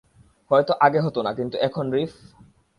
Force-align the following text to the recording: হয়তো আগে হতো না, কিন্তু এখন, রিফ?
হয়তো 0.51 0.73
আগে 0.79 0.99
হতো 0.99 1.19
না, 1.23 1.31
কিন্তু 1.33 1.55
এখন, 1.57 1.85
রিফ? 1.91 2.11